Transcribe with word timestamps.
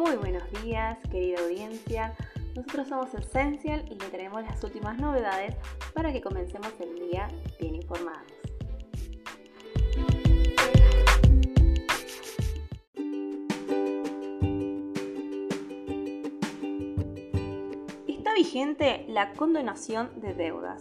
Muy 0.00 0.16
buenos 0.16 0.42
días, 0.62 0.96
querida 1.10 1.42
audiencia. 1.42 2.14
Nosotros 2.56 2.88
somos 2.88 3.12
Essential 3.12 3.84
y 3.86 3.96
le 3.96 4.06
traemos 4.06 4.42
las 4.42 4.64
últimas 4.64 4.98
novedades 4.98 5.54
para 5.92 6.10
que 6.10 6.22
comencemos 6.22 6.72
el 6.80 7.10
día 7.10 7.28
bien 7.60 7.74
informados. 7.74 8.32
Está 18.08 18.32
vigente 18.34 19.04
la 19.06 19.34
condonación 19.34 20.18
de 20.22 20.32
deudas. 20.32 20.80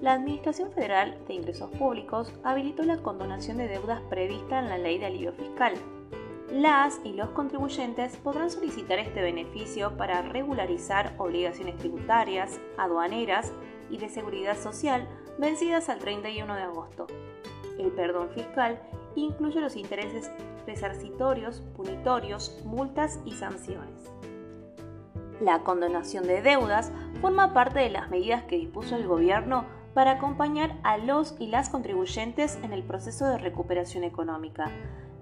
La 0.00 0.12
Administración 0.12 0.70
Federal 0.70 1.18
de 1.26 1.34
Ingresos 1.34 1.72
Públicos 1.72 2.32
habilitó 2.44 2.84
la 2.84 2.98
condonación 2.98 3.56
de 3.56 3.66
deudas 3.66 4.00
prevista 4.02 4.60
en 4.60 4.68
la 4.68 4.78
Ley 4.78 4.98
de 4.98 5.06
Alivio 5.06 5.32
Fiscal 5.32 5.74
las 6.52 7.00
y 7.04 7.12
los 7.12 7.30
contribuyentes 7.30 8.16
podrán 8.16 8.50
solicitar 8.50 8.98
este 8.98 9.22
beneficio 9.22 9.96
para 9.96 10.22
regularizar 10.22 11.14
obligaciones 11.18 11.76
tributarias, 11.78 12.60
aduaneras 12.76 13.52
y 13.90 13.98
de 13.98 14.08
seguridad 14.08 14.58
social 14.58 15.08
vencidas 15.38 15.88
al 15.88 15.98
31 15.98 16.54
de 16.54 16.62
agosto. 16.62 17.06
El 17.78 17.90
perdón 17.92 18.30
fiscal 18.30 18.80
incluye 19.16 19.60
los 19.60 19.76
intereses 19.76 20.30
resarcitorios, 20.66 21.62
punitorios, 21.76 22.60
multas 22.64 23.20
y 23.24 23.32
sanciones. 23.32 24.10
La 25.40 25.60
condonación 25.60 26.26
de 26.26 26.42
deudas 26.42 26.92
forma 27.20 27.52
parte 27.52 27.80
de 27.80 27.90
las 27.90 28.10
medidas 28.10 28.44
que 28.44 28.56
dispuso 28.56 28.96
el 28.96 29.06
gobierno 29.06 29.64
para 29.94 30.12
acompañar 30.12 30.76
a 30.82 30.98
los 30.98 31.36
y 31.38 31.46
las 31.46 31.68
contribuyentes 31.68 32.58
en 32.62 32.72
el 32.72 32.82
proceso 32.82 33.26
de 33.26 33.38
recuperación 33.38 34.04
económica, 34.04 34.70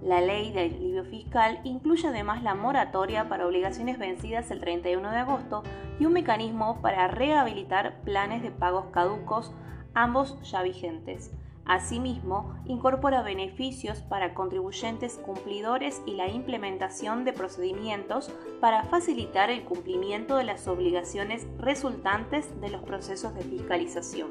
la 0.04 0.20
ley 0.20 0.52
de 0.52 0.62
alivio 0.62 1.04
fiscal 1.04 1.60
incluye 1.62 2.08
además 2.08 2.42
la 2.42 2.54
moratoria 2.54 3.28
para 3.28 3.46
obligaciones 3.46 3.98
vencidas 3.98 4.50
el 4.50 4.60
31 4.60 5.10
de 5.10 5.18
agosto 5.18 5.62
y 6.00 6.06
un 6.06 6.12
mecanismo 6.12 6.80
para 6.82 7.06
rehabilitar 7.06 8.00
planes 8.02 8.42
de 8.42 8.50
pagos 8.50 8.86
caducos, 8.86 9.52
ambos 9.94 10.40
ya 10.50 10.62
vigentes. 10.62 11.30
Asimismo, 11.64 12.56
incorpora 12.64 13.22
beneficios 13.22 14.00
para 14.00 14.34
contribuyentes 14.34 15.18
cumplidores 15.18 16.02
y 16.06 16.14
la 16.14 16.26
implementación 16.26 17.24
de 17.24 17.32
procedimientos 17.32 18.32
para 18.60 18.82
facilitar 18.82 19.48
el 19.50 19.62
cumplimiento 19.62 20.36
de 20.36 20.42
las 20.42 20.66
obligaciones 20.66 21.46
resultantes 21.58 22.60
de 22.60 22.70
los 22.70 22.82
procesos 22.82 23.36
de 23.36 23.42
fiscalización. 23.42 24.28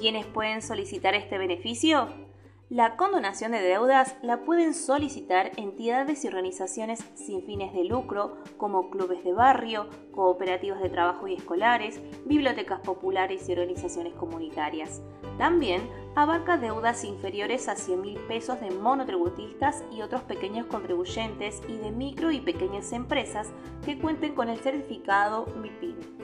¿Quiénes 0.00 0.26
pueden 0.26 0.62
solicitar 0.62 1.14
este 1.14 1.38
beneficio? 1.38 2.29
La 2.70 2.96
condonación 2.96 3.50
de 3.50 3.60
deudas 3.60 4.14
la 4.22 4.44
pueden 4.44 4.74
solicitar 4.74 5.50
entidades 5.56 6.24
y 6.24 6.28
organizaciones 6.28 7.04
sin 7.16 7.42
fines 7.42 7.72
de 7.72 7.82
lucro 7.82 8.36
como 8.58 8.90
clubes 8.90 9.24
de 9.24 9.32
barrio, 9.32 9.88
cooperativas 10.12 10.80
de 10.80 10.88
trabajo 10.88 11.26
y 11.26 11.34
escolares, 11.34 12.00
bibliotecas 12.26 12.78
populares 12.78 13.48
y 13.48 13.52
organizaciones 13.54 14.14
comunitarias. 14.14 15.02
También 15.36 15.82
abarca 16.14 16.58
deudas 16.58 17.02
inferiores 17.02 17.68
a 17.68 17.74
100 17.74 18.00
mil 18.00 18.20
pesos 18.28 18.60
de 18.60 18.70
monotributistas 18.70 19.82
y 19.90 20.02
otros 20.02 20.22
pequeños 20.22 20.66
contribuyentes 20.66 21.62
y 21.66 21.76
de 21.76 21.90
micro 21.90 22.30
y 22.30 22.40
pequeñas 22.40 22.92
empresas 22.92 23.48
que 23.84 23.98
cuenten 23.98 24.36
con 24.36 24.48
el 24.48 24.60
certificado 24.60 25.46
MIPIM. 25.60 26.19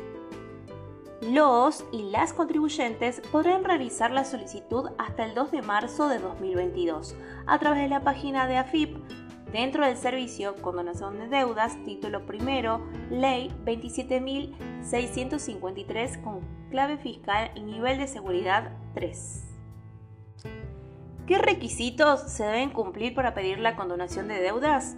Los 1.28 1.84
y 1.90 2.04
las 2.10 2.32
contribuyentes 2.32 3.20
podrán 3.32 3.64
realizar 3.64 4.12
la 4.12 4.24
solicitud 4.24 4.90
hasta 4.96 5.24
el 5.24 5.34
2 5.34 5.50
de 5.50 5.60
marzo 5.60 6.08
de 6.08 6.20
2022 6.20 7.16
a 7.46 7.58
través 7.58 7.82
de 7.82 7.88
la 7.88 8.04
página 8.04 8.46
de 8.46 8.58
AFIP 8.58 8.96
dentro 9.50 9.84
del 9.84 9.96
servicio 9.96 10.54
Condonación 10.62 11.18
de 11.18 11.26
Deudas, 11.26 11.82
título 11.84 12.26
primero, 12.26 12.80
Ley 13.10 13.52
27.653 13.64 16.22
con 16.22 16.42
clave 16.70 16.96
fiscal 16.96 17.50
y 17.56 17.62
nivel 17.62 17.98
de 17.98 18.06
seguridad 18.06 18.70
3. 18.94 19.42
¿Qué 21.26 21.38
requisitos 21.38 22.20
se 22.20 22.44
deben 22.44 22.70
cumplir 22.70 23.16
para 23.16 23.34
pedir 23.34 23.58
la 23.58 23.74
condonación 23.74 24.28
de 24.28 24.40
deudas? 24.40 24.96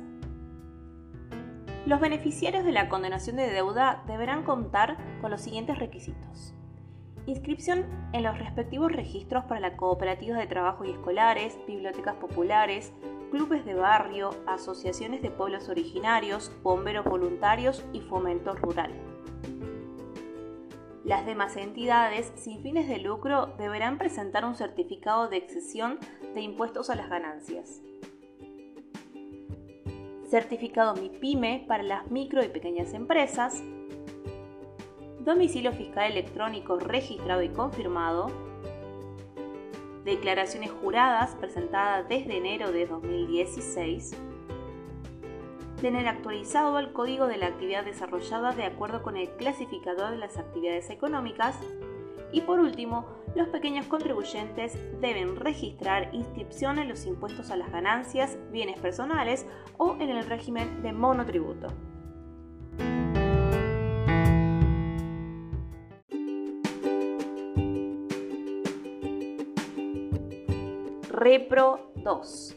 Los 1.89 2.01
beneficiarios 2.01 2.67
de 2.67 2.73
la 2.73 2.91
condenación 2.91 3.37
de 3.37 3.51
deuda 3.51 4.05
deberán 4.07 4.43
contar 4.43 4.99
con 5.23 5.31
los 5.31 5.41
siguientes 5.41 5.79
requisitos. 5.79 6.53
Inscripción 7.25 7.87
en 8.13 8.25
los 8.25 8.37
respectivos 8.37 8.93
registros 8.93 9.47
para 9.47 9.61
la 9.61 9.75
cooperativas 9.79 10.39
de 10.39 10.47
trabajo 10.47 10.85
y 10.85 10.91
escolares, 10.91 11.59
bibliotecas 11.67 12.17
populares, 12.17 12.93
clubes 13.31 13.65
de 13.65 13.73
barrio, 13.73 14.33
asociaciones 14.47 15.23
de 15.23 15.31
pueblos 15.31 15.71
originarios, 15.71 16.53
bomberos 16.63 17.07
voluntarios 17.07 17.83
y 17.95 18.03
fomento 18.03 18.55
rural. 18.55 18.93
Las 21.05 21.25
demás 21.25 21.57
entidades 21.57 22.35
sin 22.37 22.61
fines 22.61 22.87
de 22.87 22.99
lucro 22.99 23.55
deberán 23.57 23.97
presentar 23.97 24.45
un 24.45 24.57
certificado 24.57 25.31
de 25.31 25.39
excesión 25.39 25.99
de 26.35 26.43
impuestos 26.43 26.91
a 26.91 26.97
las 26.97 27.09
ganancias 27.09 27.81
certificado 30.29 30.95
MIPYME 30.95 31.65
para 31.67 31.83
las 31.83 32.11
micro 32.11 32.45
y 32.45 32.49
pequeñas 32.49 32.93
empresas, 32.93 33.63
domicilio 35.21 35.73
fiscal 35.73 36.11
electrónico 36.11 36.79
registrado 36.79 37.43
y 37.43 37.49
confirmado, 37.49 38.31
declaraciones 40.05 40.71
juradas 40.71 41.35
presentadas 41.37 42.09
desde 42.09 42.37
enero 42.37 42.73
de 42.73 42.87
2016, 42.87 44.17
tener 45.81 46.09
actualizado 46.09 46.79
el 46.79 46.93
código 46.93 47.27
de 47.27 47.39
la 47.39 47.47
actividad 47.47 47.85
desarrollada 47.85 48.53
de 48.53 48.65
acuerdo 48.65 49.03
con 49.03 49.17
el 49.17 49.31
clasificador 49.31 50.11
de 50.11 50.19
las 50.19 50.37
actividades 50.37 50.91
económicas 50.91 51.59
y 52.33 52.43
por 52.43 52.61
último, 52.61 53.07
los 53.35 53.49
pequeños 53.49 53.87
contribuyentes 53.87 54.79
deben 55.01 55.37
registrar 55.37 56.11
inscripción 56.13 56.79
en 56.79 56.89
los 56.89 57.07
impuestos 57.07 57.51
a 57.51 57.57
las 57.57 57.71
ganancias, 57.71 58.39
bienes 58.51 58.79
personales 58.81 59.47
o 59.77 59.97
en 60.01 60.11
el 60.11 60.27
régimen 60.27 60.83
de 60.83 60.93
monotributo. 60.93 61.69
Repro 71.11 71.91
2. 71.97 72.57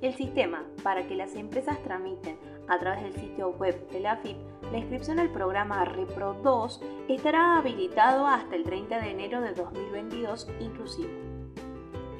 El 0.00 0.14
sistema 0.14 0.64
para 0.82 1.06
que 1.06 1.14
las 1.14 1.34
empresas 1.34 1.82
tramiten 1.82 2.38
a 2.70 2.78
través 2.78 3.02
del 3.02 3.14
sitio 3.14 3.50
web 3.50 3.88
de 3.90 4.00
la 4.00 4.12
AFIP, 4.12 4.36
la 4.70 4.78
inscripción 4.78 5.18
al 5.18 5.30
programa 5.30 5.84
Repro 5.84 6.34
2 6.34 6.80
estará 7.08 7.58
habilitado 7.58 8.26
hasta 8.26 8.54
el 8.54 8.62
30 8.62 9.00
de 9.00 9.10
enero 9.10 9.40
de 9.40 9.52
2022 9.52 10.48
inclusive. 10.60 11.10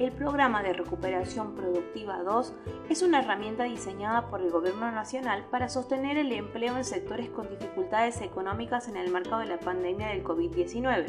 El 0.00 0.12
programa 0.12 0.62
de 0.62 0.72
recuperación 0.72 1.54
productiva 1.54 2.22
2 2.22 2.54
es 2.88 3.02
una 3.02 3.20
herramienta 3.20 3.64
diseñada 3.64 4.28
por 4.28 4.40
el 4.40 4.50
Gobierno 4.50 4.90
Nacional 4.90 5.44
para 5.50 5.68
sostener 5.68 6.16
el 6.16 6.32
empleo 6.32 6.76
en 6.76 6.84
sectores 6.84 7.28
con 7.28 7.48
dificultades 7.48 8.20
económicas 8.22 8.88
en 8.88 8.96
el 8.96 9.12
marco 9.12 9.36
de 9.38 9.46
la 9.46 9.58
pandemia 9.58 10.08
del 10.08 10.24
COVID-19. 10.24 11.06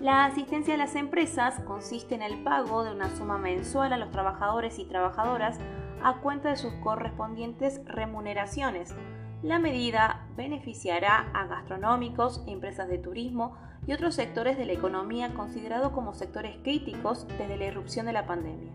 La 0.00 0.24
asistencia 0.24 0.74
a 0.74 0.78
las 0.78 0.96
empresas 0.96 1.60
consiste 1.66 2.14
en 2.14 2.22
el 2.22 2.42
pago 2.42 2.84
de 2.84 2.92
una 2.92 3.14
suma 3.14 3.36
mensual 3.36 3.92
a 3.92 3.98
los 3.98 4.10
trabajadores 4.10 4.78
y 4.78 4.86
trabajadoras 4.86 5.60
a 6.02 6.20
cuenta 6.20 6.50
de 6.50 6.56
sus 6.56 6.72
correspondientes 6.74 7.80
remuneraciones. 7.86 8.94
La 9.42 9.58
medida 9.58 10.26
beneficiará 10.36 11.30
a 11.32 11.46
gastronómicos, 11.46 12.44
empresas 12.46 12.88
de 12.88 12.98
turismo 12.98 13.56
y 13.86 13.92
otros 13.92 14.14
sectores 14.14 14.58
de 14.58 14.66
la 14.66 14.72
economía 14.72 15.32
considerados 15.34 15.92
como 15.92 16.14
sectores 16.14 16.56
críticos 16.62 17.26
desde 17.38 17.56
la 17.56 17.66
irrupción 17.66 18.06
de 18.06 18.12
la 18.12 18.26
pandemia. 18.26 18.72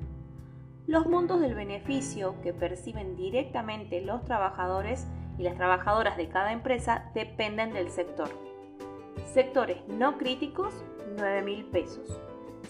Los 0.88 1.08
montos 1.08 1.40
del 1.42 1.56
beneficio 1.56 2.36
que 2.42 2.54
perciben 2.54 3.16
directamente 3.16 4.02
los 4.02 4.24
trabajadores 4.24 5.08
y 5.38 5.44
las 5.44 5.56
trabajadoras 5.56 6.18
de 6.18 6.30
cada 6.30 6.52
empresa 6.52 7.12
dependen 7.14 7.74
del 7.74 7.90
sector. 7.90 8.30
Sectores 9.26 9.78
no 9.88 10.18
críticos, 10.18 10.84
9 11.18 11.42
mil 11.42 11.66
pesos. 11.66 12.20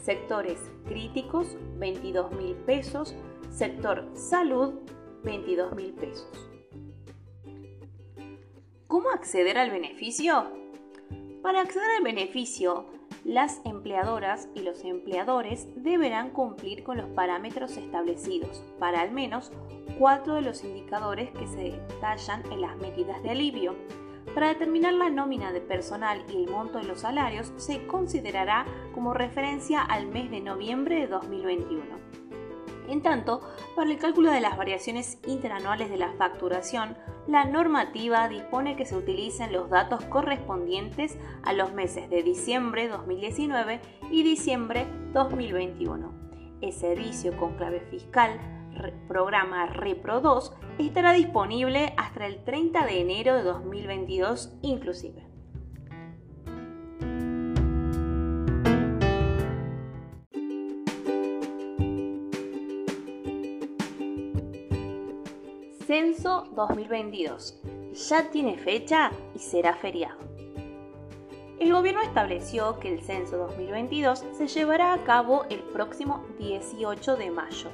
Sectores 0.02 0.72
críticos, 0.86 1.58
22 1.78 2.32
mil 2.34 2.56
pesos 2.56 3.16
Sector 3.50 4.10
salud, 4.14 4.76
22 5.24 5.76
mil 5.76 5.94
pesos. 5.94 6.28
¿Cómo 8.88 9.10
acceder 9.10 9.58
al 9.58 9.72
beneficio? 9.72 10.52
Para 11.42 11.62
acceder 11.62 11.90
al 11.98 12.04
beneficio, 12.04 12.86
las 13.24 13.62
empleadoras 13.66 14.50
y 14.54 14.62
los 14.62 14.84
empleadores 14.84 15.68
deberán 15.76 16.30
cumplir 16.30 16.84
con 16.84 16.98
los 16.98 17.08
parámetros 17.10 17.76
establecidos 17.78 18.64
para 18.80 19.02
al 19.02 19.12
menos 19.12 19.52
cuatro 19.98 20.36
de 20.36 20.42
los 20.42 20.64
indicadores 20.64 21.32
que 21.32 21.48
se 21.48 21.72
detallan 21.72 22.44
en 22.52 22.62
las 22.62 22.78
medidas 22.78 23.22
de 23.24 23.32
alivio. 23.32 23.76
Para 24.34 24.50
determinar 24.50 24.94
la 24.94 25.10
nómina 25.10 25.52
de 25.52 25.62
personal 25.62 26.24
y 26.30 26.44
el 26.44 26.50
monto 26.50 26.80
de 26.80 26.86
los 26.86 27.02
salarios 27.02 27.52
se 27.58 27.88
considerará 27.88 28.66
como 28.94 29.14
referencia 29.14 29.82
al 29.82 30.08
mes 30.08 30.30
de 30.30 30.42
noviembre 30.42 31.00
de 31.00 31.08
2021. 31.08 31.84
En 32.88 33.02
tanto, 33.02 33.42
para 33.76 33.90
el 33.90 33.98
cálculo 33.98 34.32
de 34.32 34.42
las 34.42 34.58
variaciones 34.58 35.20
interanuales 35.28 35.90
de 35.90 35.98
la 35.98 36.14
facturación, 36.14 36.98
la 37.28 37.46
normativa 37.46 38.30
dispone 38.30 38.76
que 38.76 38.86
se 38.86 38.96
utilicen 38.96 39.52
los 39.52 39.70
datos 39.70 40.04
correspondientes 40.06 41.18
a 41.44 41.54
los 41.54 41.74
meses 41.74 42.10
de 42.10 42.22
diciembre 42.22 42.88
2019 42.88 43.82
y 44.12 44.24
diciembre 44.24 44.86
2021. 45.14 46.14
El 46.62 46.72
servicio 46.74 47.36
con 47.38 47.56
clave 47.56 47.82
fiscal 47.90 48.40
programa 49.08 49.68
Repro 49.68 50.22
2 50.22 50.54
estará 50.80 51.14
disponible 51.14 51.94
hasta 51.98 52.26
el 52.26 52.44
30 52.44 52.86
de 52.86 53.02
enero 53.02 53.36
de 53.36 53.44
2022 53.44 54.54
inclusive. 54.62 55.35
Censo 65.86 66.48
2022. 66.56 67.62
Ya 68.10 68.32
tiene 68.32 68.58
fecha 68.58 69.12
y 69.36 69.40
será 69.40 69.76
feriado. 69.76 70.18
El 71.60 71.72
gobierno 71.72 72.02
estableció 72.02 72.80
que 72.80 72.92
el 72.92 73.04
censo 73.04 73.38
2022 73.38 74.26
se 74.36 74.48
llevará 74.48 74.94
a 74.94 75.04
cabo 75.04 75.46
el 75.52 75.60
próximo 75.60 76.26
18 76.40 77.18
de 77.18 77.30
mayo, 77.30 77.70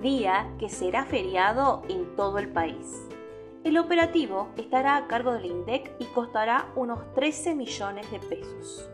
día 0.00 0.50
que 0.58 0.70
será 0.70 1.04
feriado 1.04 1.82
en 1.90 2.16
todo 2.16 2.38
el 2.38 2.48
país. 2.48 3.06
El 3.62 3.76
operativo 3.76 4.48
estará 4.56 4.96
a 4.96 5.06
cargo 5.06 5.34
del 5.34 5.44
INDEC 5.44 5.92
y 5.98 6.06
costará 6.06 6.72
unos 6.76 7.12
13 7.12 7.56
millones 7.56 8.10
de 8.10 8.20
pesos. 8.20 8.88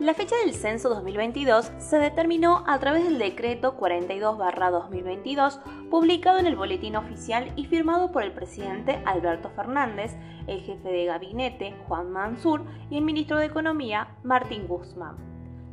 La 0.00 0.14
fecha 0.14 0.34
del 0.42 0.54
censo 0.54 0.88
2022 0.88 1.72
se 1.76 1.98
determinó 1.98 2.64
a 2.66 2.78
través 2.78 3.04
del 3.04 3.18
decreto 3.18 3.76
42-2022 3.78 5.60
publicado 5.90 6.38
en 6.38 6.46
el 6.46 6.56
Boletín 6.56 6.96
Oficial 6.96 7.52
y 7.54 7.66
firmado 7.66 8.10
por 8.10 8.22
el 8.22 8.32
presidente 8.32 9.02
Alberto 9.04 9.50
Fernández, 9.50 10.16
el 10.46 10.62
jefe 10.62 10.88
de 10.88 11.04
gabinete 11.04 11.74
Juan 11.86 12.10
Mansur 12.12 12.64
y 12.88 12.96
el 12.96 13.04
ministro 13.04 13.36
de 13.36 13.44
Economía 13.44 14.16
Martín 14.22 14.66
Guzmán. 14.66 15.18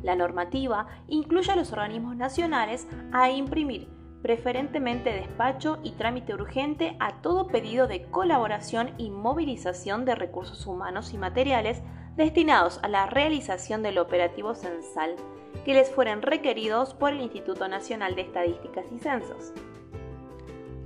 La 0.03 0.17
normativa 0.17 0.87
incluye 1.07 1.49
a 1.49 1.55
los 1.55 1.71
organismos 1.71 2.17
nacionales 2.17 2.85
a 3.13 3.31
imprimir 3.31 3.87
preferentemente 4.21 5.13
despacho 5.13 5.79
y 5.83 5.91
trámite 5.91 6.33
urgente 6.33 6.97
a 6.99 7.21
todo 7.21 7.47
pedido 7.47 7.87
de 7.87 8.03
colaboración 8.03 8.91
y 8.97 9.09
movilización 9.09 10.03
de 10.03 10.15
recursos 10.15 10.67
humanos 10.67 11.13
y 11.13 11.17
materiales 11.17 11.81
destinados 12.17 12.79
a 12.81 12.89
la 12.89 13.05
realización 13.05 13.83
del 13.83 13.99
operativo 13.99 14.55
censal 14.55 15.15
que 15.63 15.73
les 15.73 15.89
fueran 15.91 16.21
requeridos 16.21 16.93
por 16.93 17.13
el 17.13 17.21
Instituto 17.21 17.67
Nacional 17.67 18.15
de 18.15 18.23
Estadísticas 18.23 18.85
y 18.91 18.99
Censos. 18.99 19.53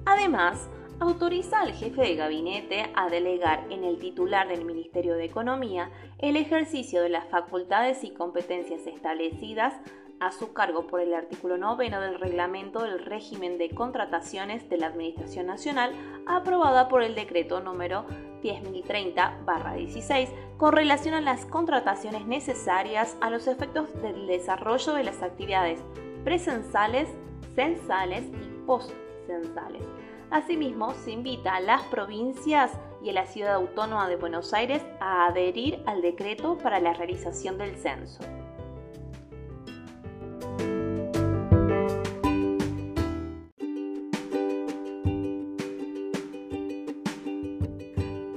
Además, 0.06 0.70
autoriza 1.00 1.62
al 1.62 1.74
jefe 1.74 2.02
de 2.02 2.16
gabinete 2.16 2.92
a 2.96 3.10
delegar 3.10 3.66
en 3.70 3.84
el 3.84 3.98
titular 3.98 4.48
del 4.48 4.66
Ministerio 4.66 5.16
de 5.16 5.26
Economía 5.26 5.90
el 6.20 6.36
ejercicio 6.36 7.02
de 7.02 7.10
las 7.10 7.28
facultades 7.30 8.04
y 8.04 8.12
competencias 8.12 8.86
establecidas 8.86 9.74
a 10.20 10.32
su 10.32 10.54
cargo 10.54 10.86
por 10.86 11.00
el 11.00 11.16
artículo 11.16 11.58
9 11.58 11.90
del 11.90 12.20
reglamento 12.20 12.84
del 12.84 13.04
régimen 13.04 13.58
de 13.58 13.72
contrataciones 13.72 14.70
de 14.70 14.78
la 14.78 14.88
Administración 14.88 15.48
Nacional 15.48 15.94
aprobada 16.28 16.88
por 16.88 17.02
el 17.02 17.16
decreto 17.16 17.62
número 17.62 18.06
10.030-16 18.42 20.30
con 20.58 20.74
relación 20.74 21.14
a 21.14 21.22
las 21.22 21.46
contrataciones 21.46 22.26
necesarias 22.26 23.18
a 23.22 23.30
los 23.30 23.48
efectos 23.48 23.94
del 24.02 24.28
desarrollo 24.28 24.94
de 24.94 25.04
las 25.04 25.22
actividades 25.22 25.80
presensales, 26.24 27.10
censales 27.56 28.24
y 28.26 28.66
postcensales. 28.66 29.84
Asimismo, 30.30 30.94
se 30.94 31.12
invita 31.12 31.56
a 31.56 31.60
las 31.60 31.82
provincias 31.84 32.72
y 33.04 33.10
a 33.10 33.14
la 33.14 33.26
Ciudad 33.26 33.56
Autónoma 33.56 34.08
de 34.08 34.16
Buenos 34.16 34.54
Aires 34.54 34.82
a 35.00 35.26
adherir 35.28 35.84
al 35.86 36.02
decreto 36.02 36.58
para 36.58 36.80
la 36.80 36.94
realización 36.94 37.58
del 37.58 37.76
censo. 37.76 38.24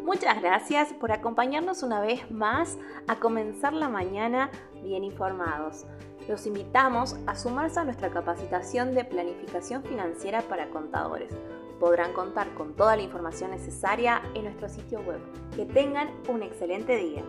Muchas 0.04 0.42
gracias 0.42 0.92
por 0.92 1.12
acompañarnos 1.12 1.82
una 1.82 1.98
vez 1.98 2.30
más 2.30 2.76
a 3.08 3.16
comenzar 3.16 3.72
la 3.72 3.88
mañana 3.88 4.50
bien 4.82 5.02
informados. 5.02 5.86
Los 6.28 6.46
invitamos 6.46 7.16
a 7.26 7.34
sumarse 7.34 7.80
a 7.80 7.84
nuestra 7.84 8.10
capacitación 8.10 8.94
de 8.94 9.06
planificación 9.06 9.82
financiera 9.82 10.42
para 10.42 10.68
contadores. 10.68 11.32
Podrán 11.80 12.12
contar 12.12 12.52
con 12.52 12.74
toda 12.74 12.96
la 12.96 13.02
información 13.02 13.50
necesaria 13.50 14.20
en 14.34 14.44
nuestro 14.44 14.68
sitio 14.68 15.00
web. 15.00 15.20
Que 15.56 15.64
tengan 15.64 16.10
un 16.28 16.42
excelente 16.42 16.96
día. 16.96 17.22